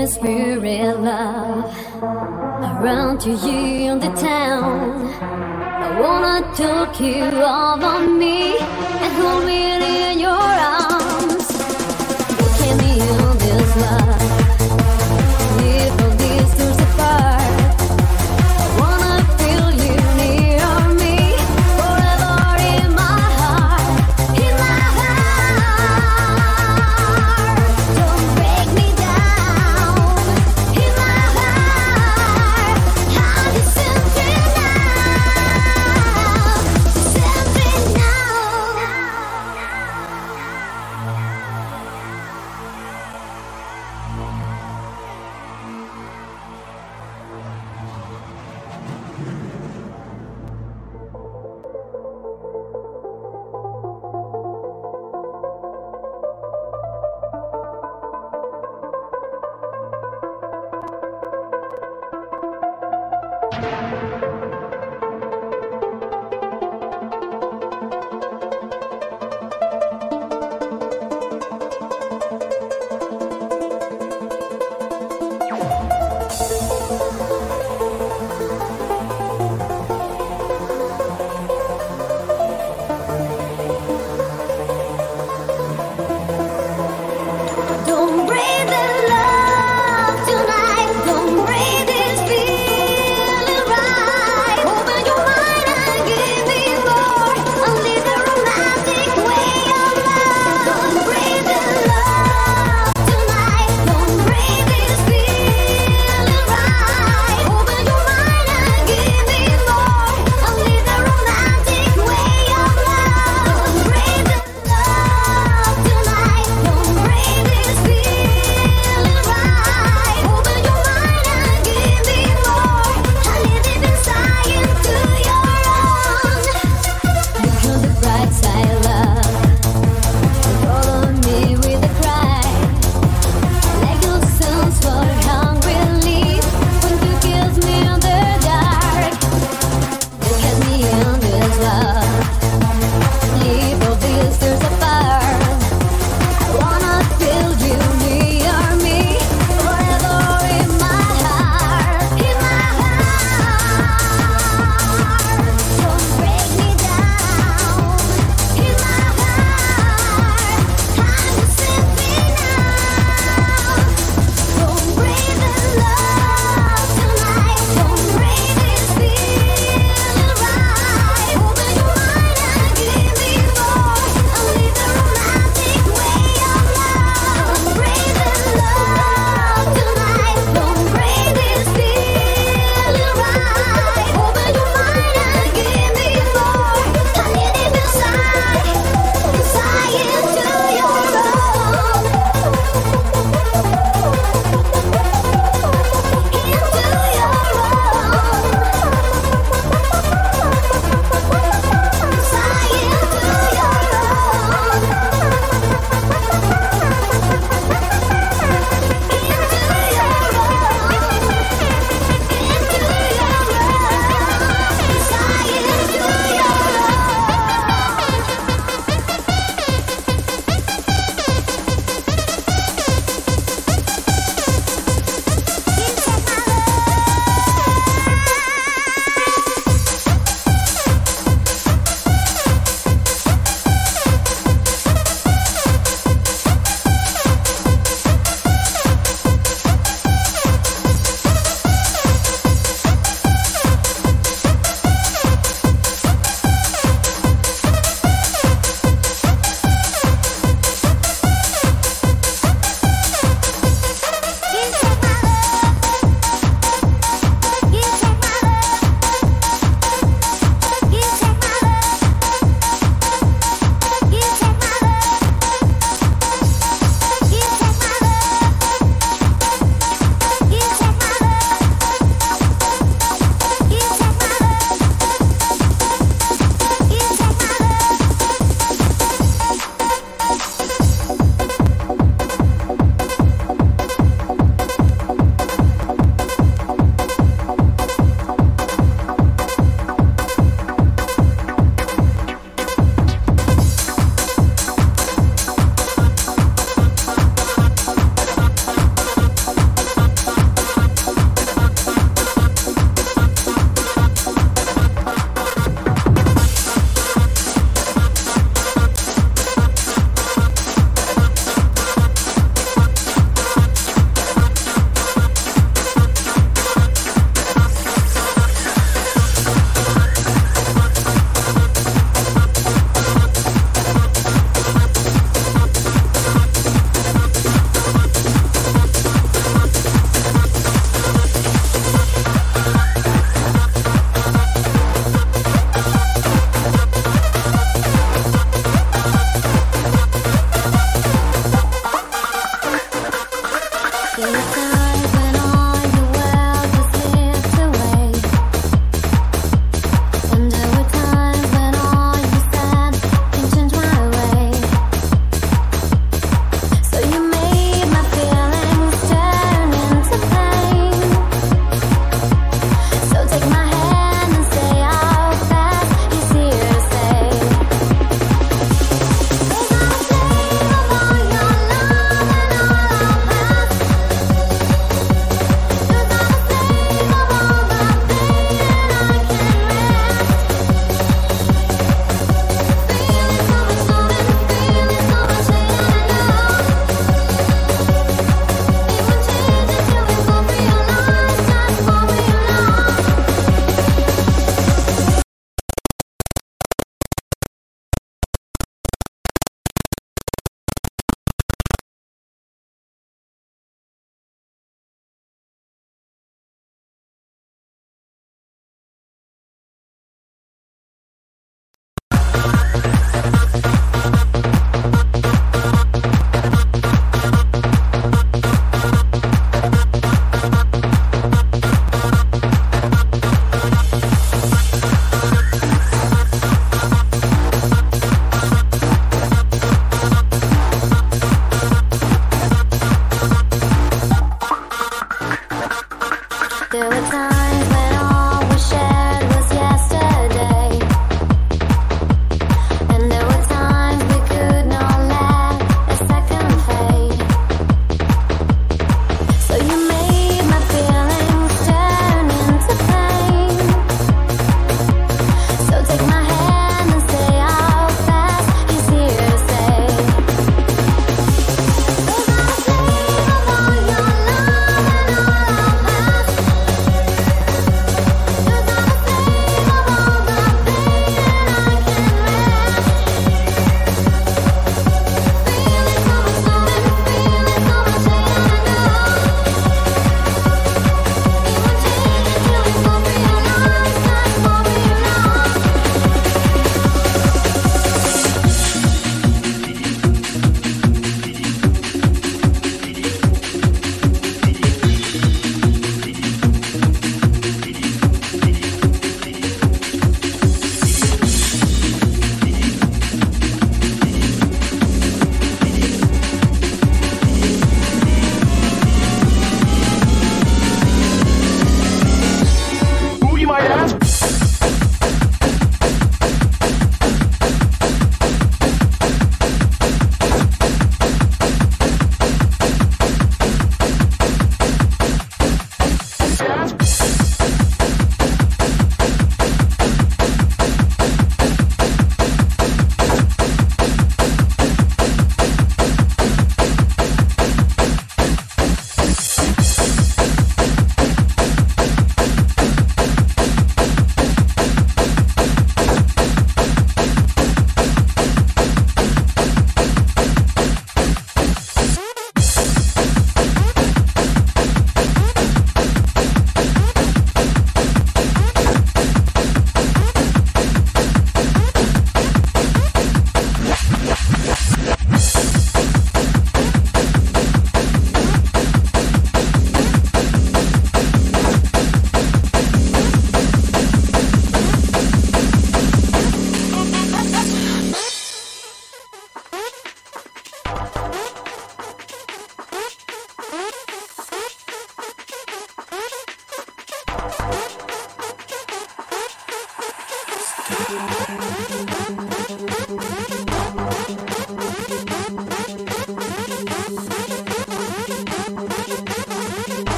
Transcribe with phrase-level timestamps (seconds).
[0.00, 5.06] name spirit, love, around to you in the town.
[5.22, 10.89] I wanna talk you over me and hold me in your arms.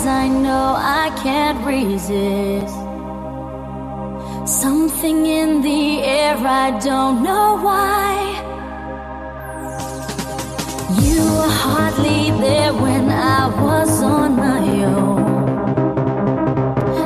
[0.00, 2.74] Cause I know I can't resist.
[4.48, 8.14] Something in the air, I don't know why.
[11.02, 15.52] You were hardly there when I was on my own.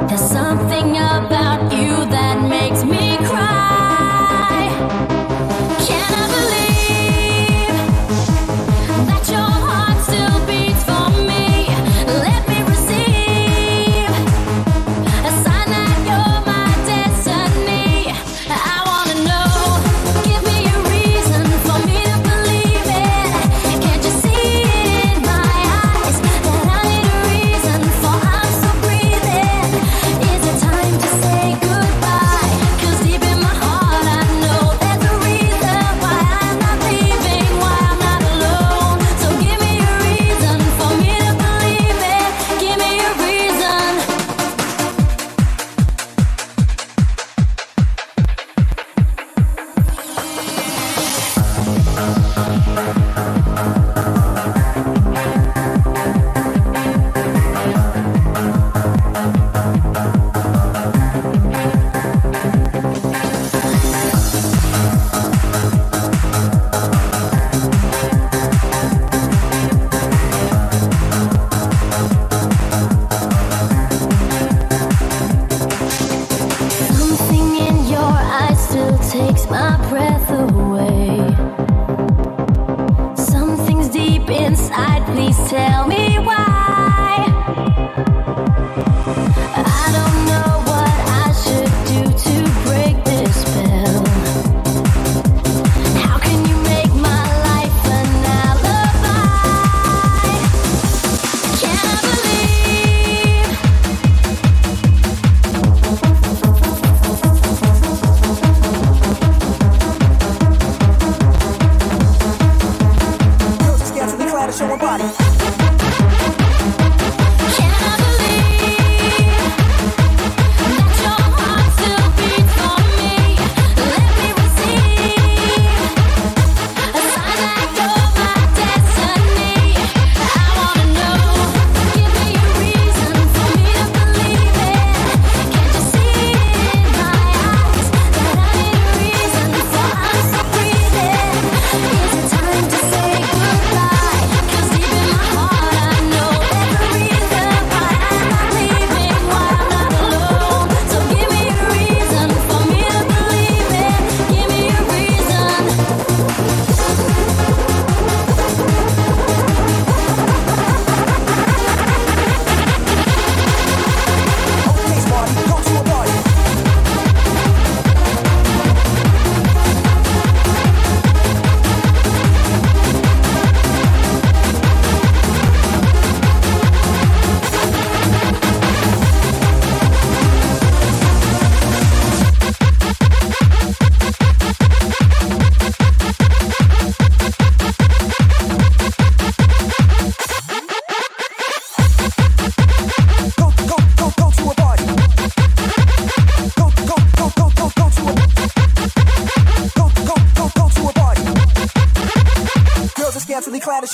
[0.07, 1.74] There's something about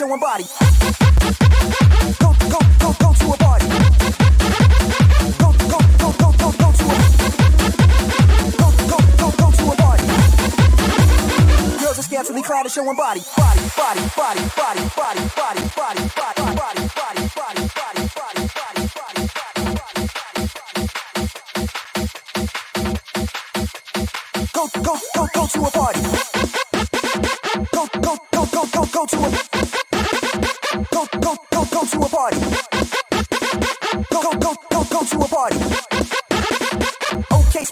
[0.01, 0.39] showing body.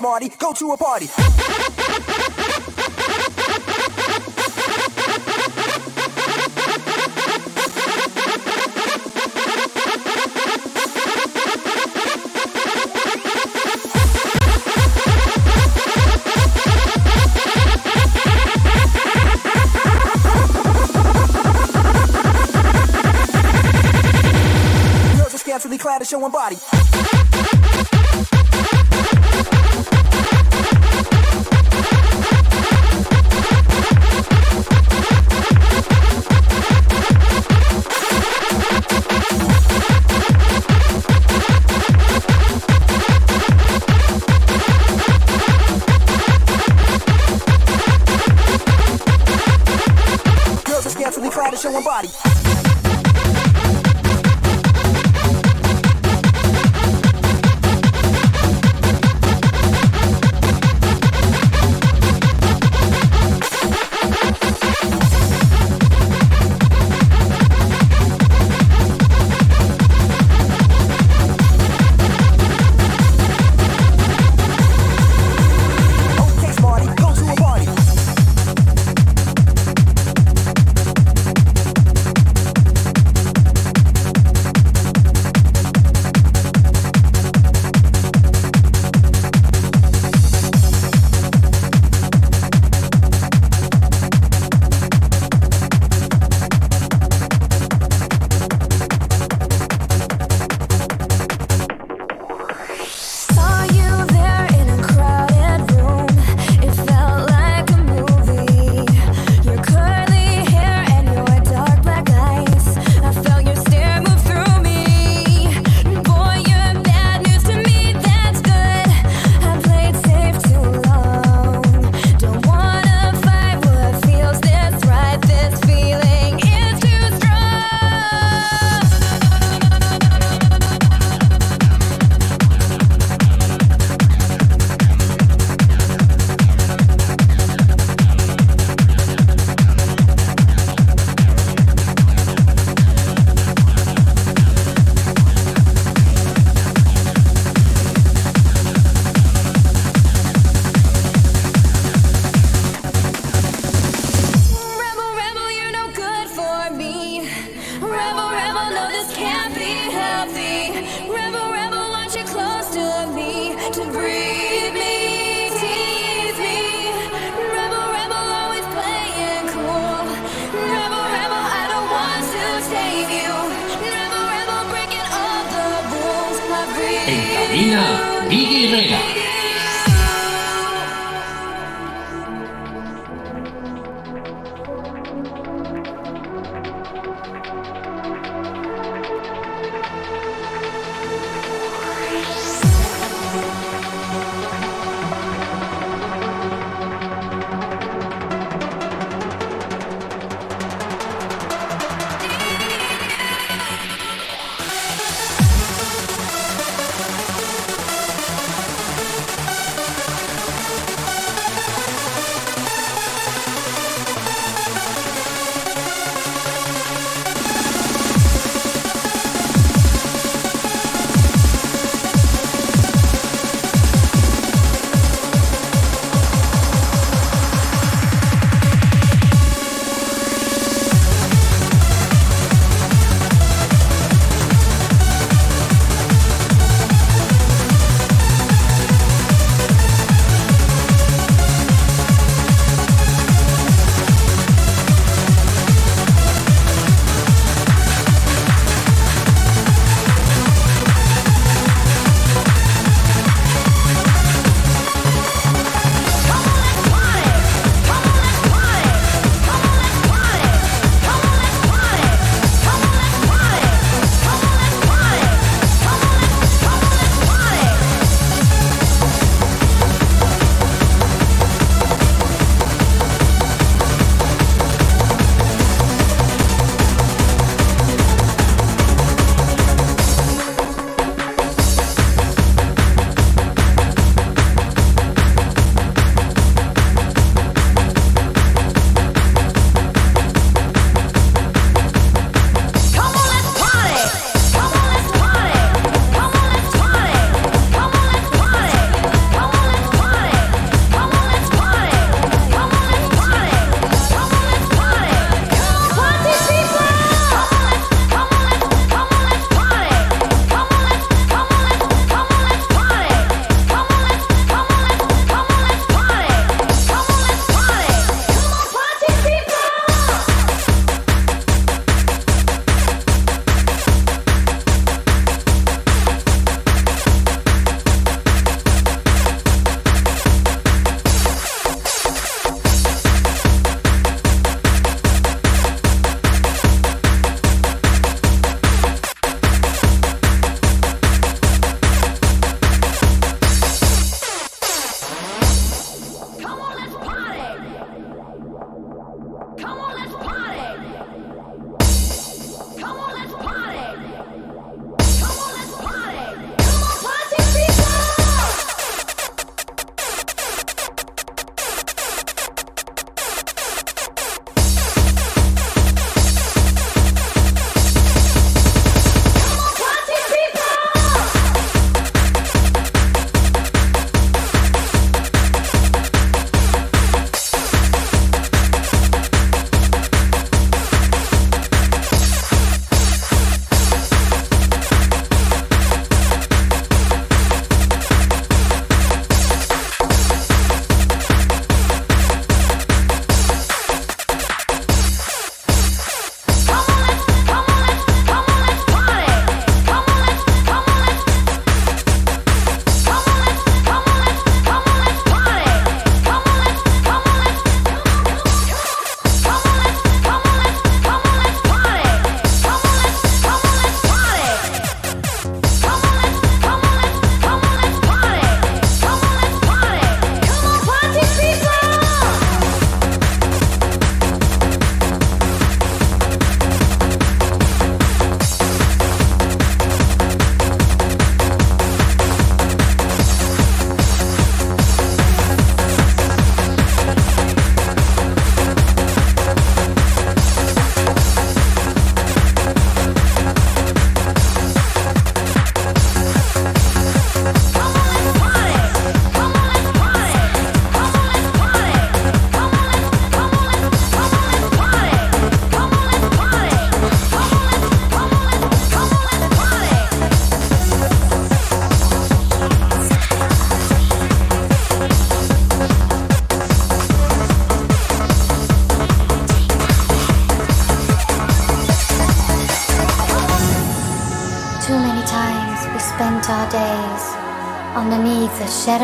[0.09, 1.07] Marty, go to a party.
[26.09, 26.78] showing body.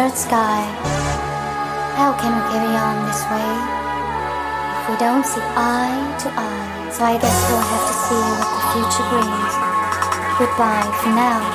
[0.04, 0.60] third sky.
[1.96, 3.52] How can we carry on this way
[4.76, 6.90] if we don't see eye to eye?
[6.92, 9.54] So I guess we'll have to see what the future brings.
[10.38, 11.53] Goodbye for now.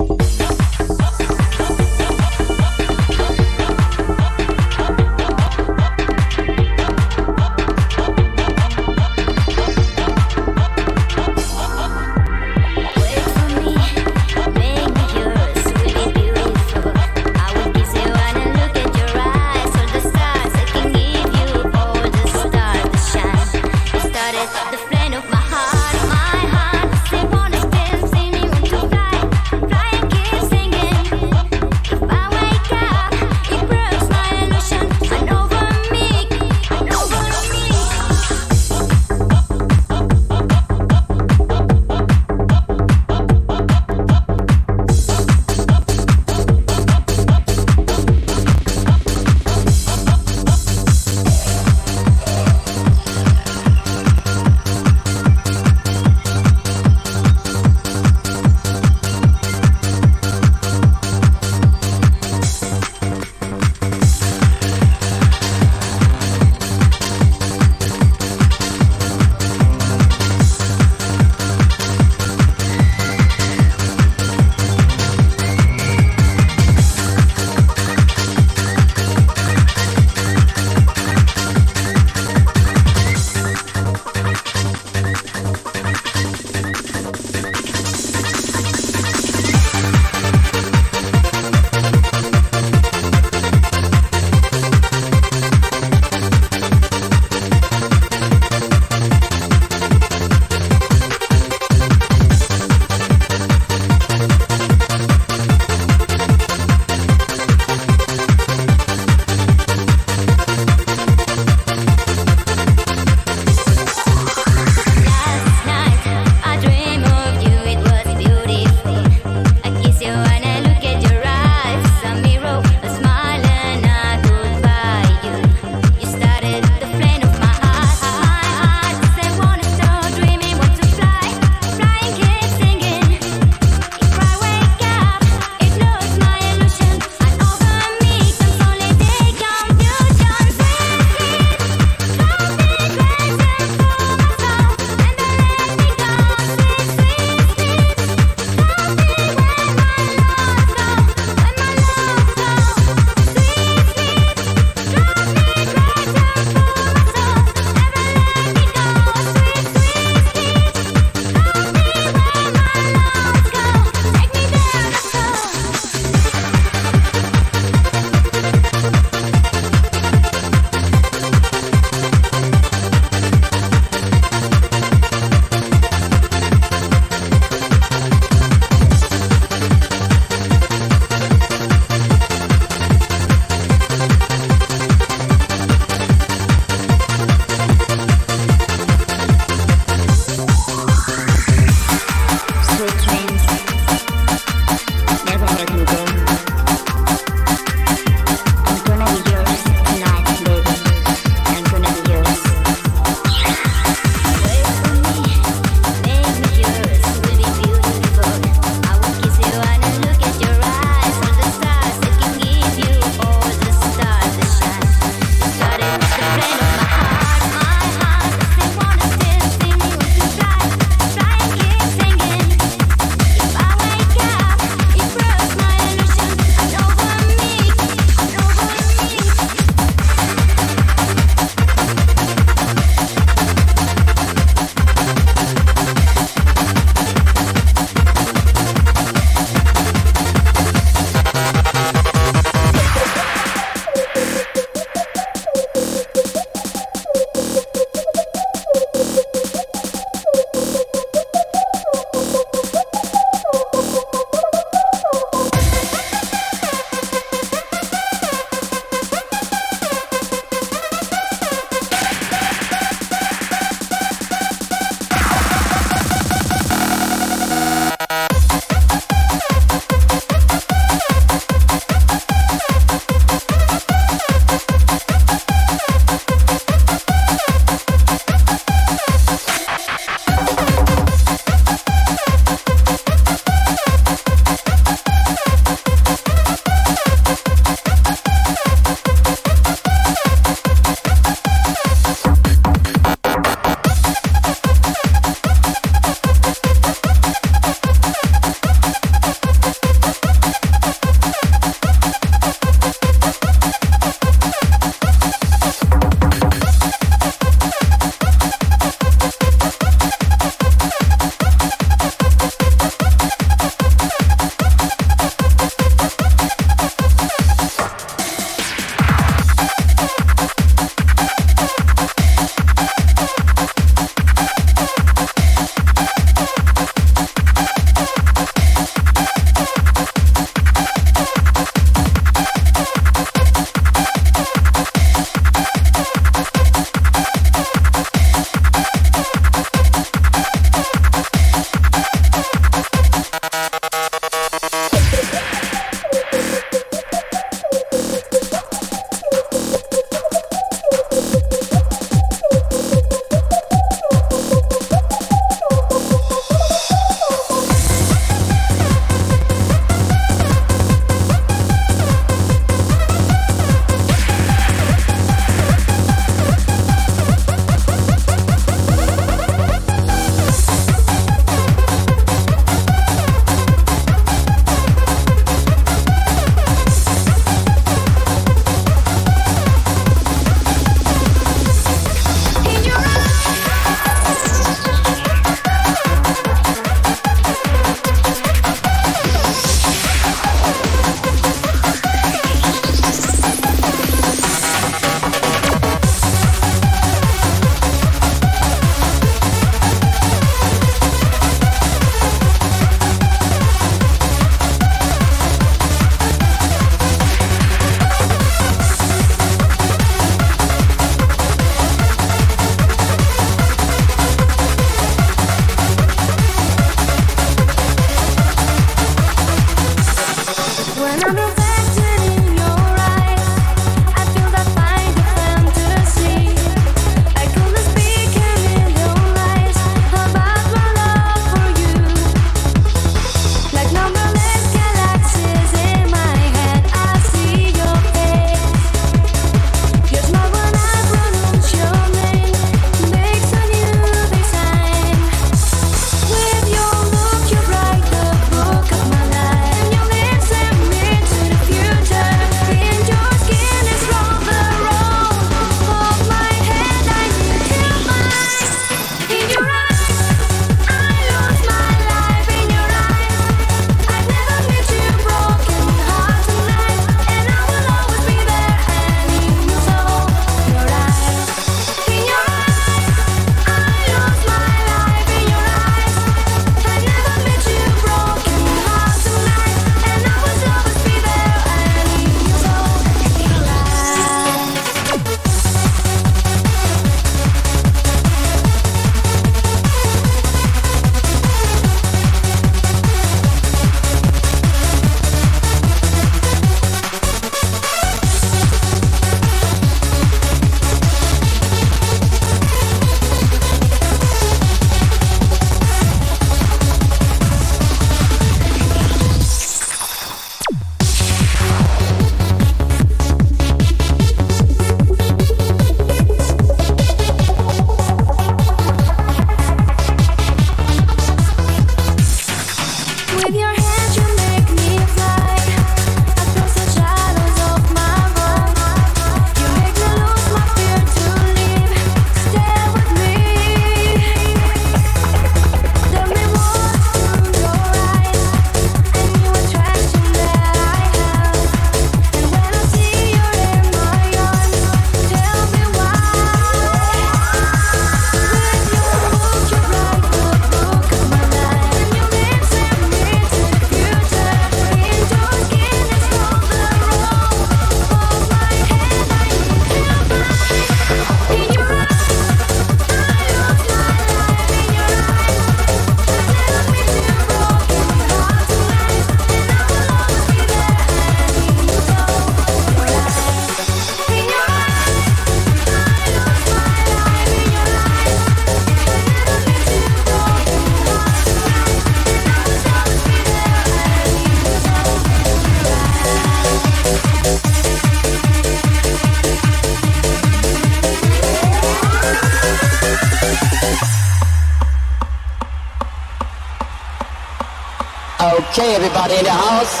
[599.14, 600.00] Everybody in the house.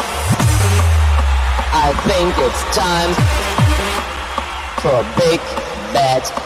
[1.72, 3.14] I think it's time
[4.82, 5.40] for a big
[5.92, 6.43] bad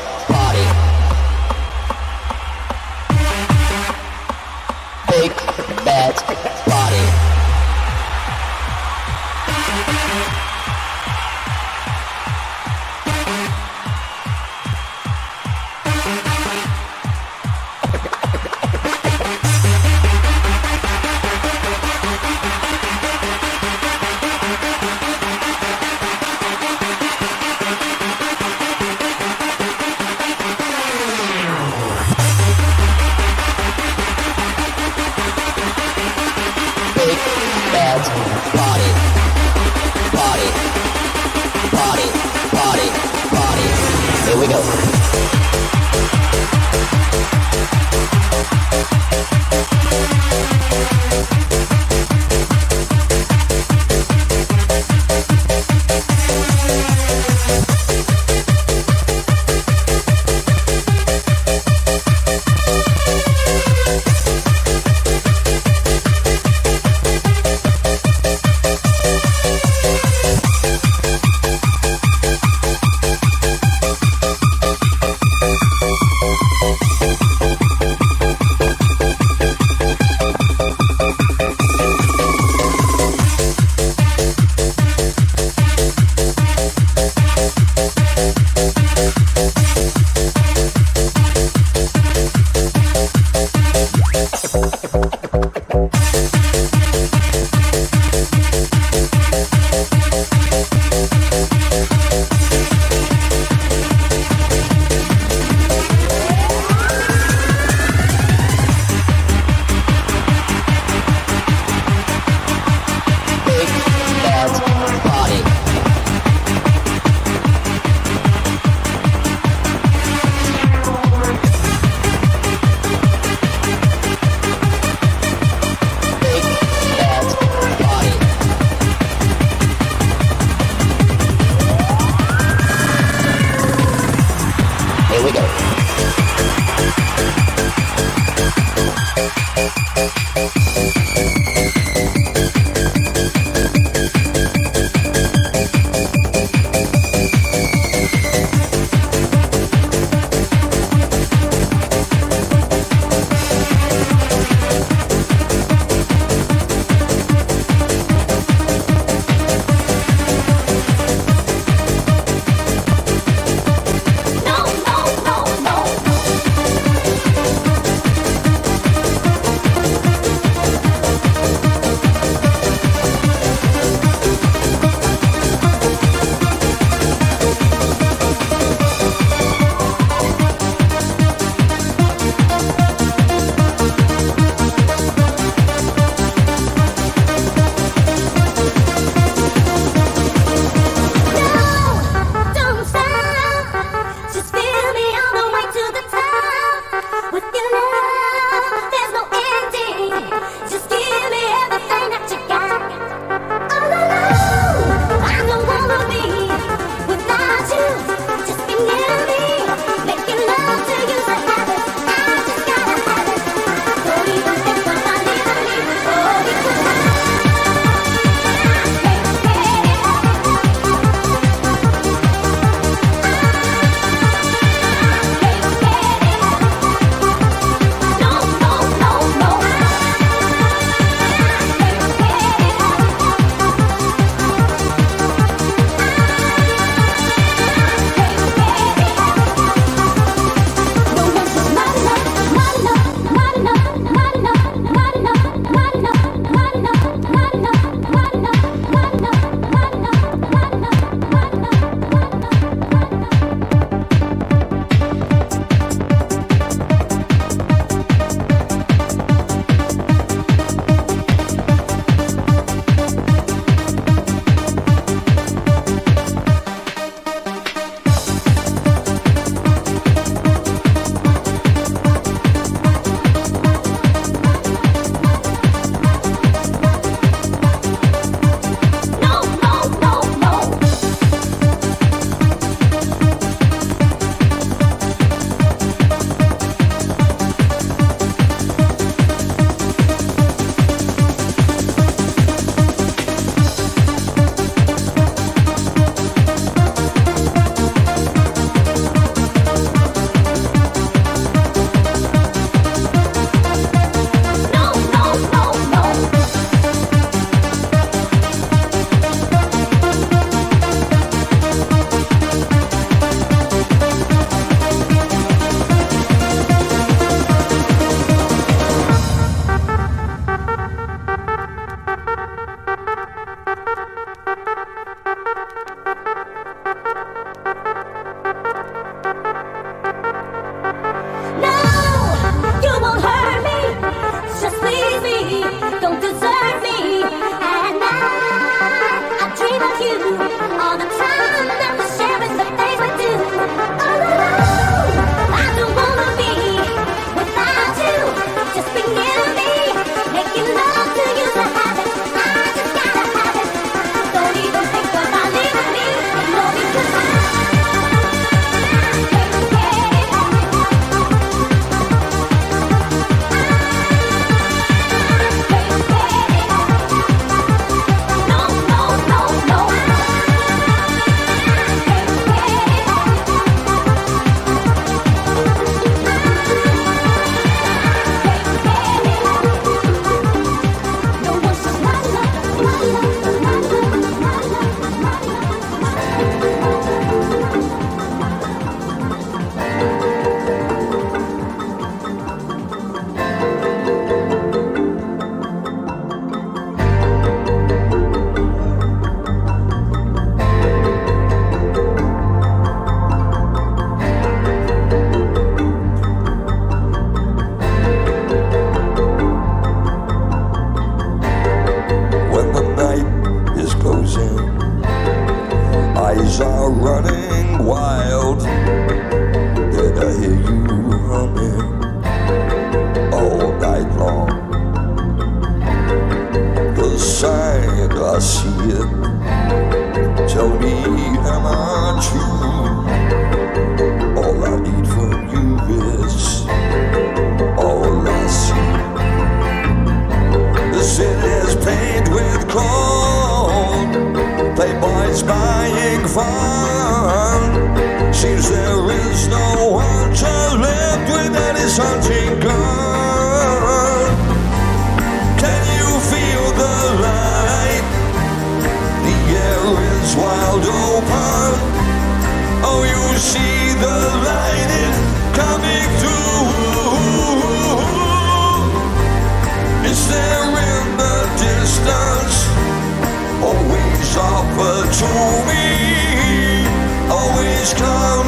[477.95, 478.48] come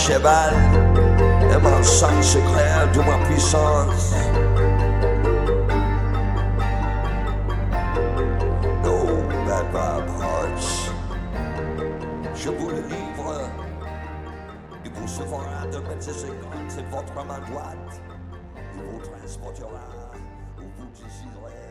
[0.00, 0.54] cheval
[1.52, 4.14] et mon sang s'éclaire de ma puissance.
[8.82, 8.96] No
[9.46, 10.10] ben, bad.
[12.34, 13.50] Je vous le livre.
[14.84, 18.00] Il vous sauvera de Métis-Écosse et votre main droite.
[18.74, 19.86] Il vous transportera
[20.58, 21.70] où vous désirez.